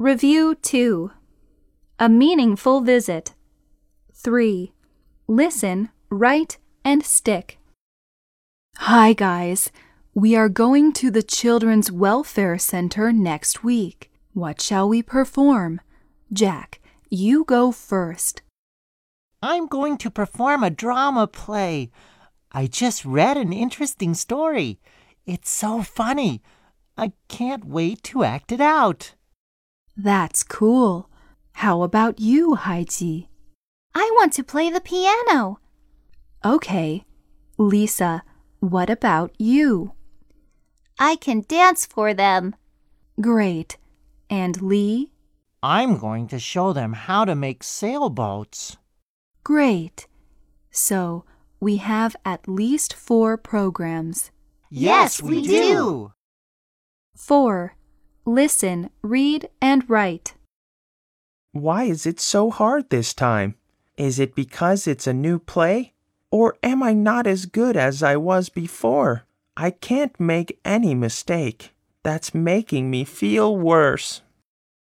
[0.00, 1.10] Review 2.
[1.98, 3.34] A meaningful visit.
[4.14, 4.72] 3.
[5.26, 7.58] Listen, write, and stick.
[8.76, 9.72] Hi, guys.
[10.14, 14.12] We are going to the Children's Welfare Center next week.
[14.34, 15.80] What shall we perform?
[16.32, 16.78] Jack,
[17.10, 18.42] you go first.
[19.42, 21.90] I'm going to perform a drama play.
[22.52, 24.78] I just read an interesting story.
[25.26, 26.40] It's so funny.
[26.96, 29.16] I can't wait to act it out.
[30.00, 31.10] That's cool.
[31.54, 33.26] How about you, Haiji?
[33.96, 35.58] I want to play the piano.
[36.44, 37.04] Okay.
[37.58, 38.22] Lisa,
[38.60, 39.92] what about you?
[41.00, 42.54] I can dance for them.
[43.20, 43.76] Great.
[44.30, 45.10] And Lee?
[45.64, 48.76] I'm going to show them how to make sailboats.
[49.42, 50.06] Great.
[50.70, 51.24] So,
[51.58, 54.30] we have at least four programs.
[54.70, 56.12] Yes, we do.
[57.16, 57.74] 4.
[58.28, 60.34] Listen, read, and write.
[61.52, 63.54] Why is it so hard this time?
[63.96, 65.94] Is it because it's a new play?
[66.30, 69.24] Or am I not as good as I was before?
[69.56, 71.72] I can't make any mistake.
[72.02, 74.20] That's making me feel worse.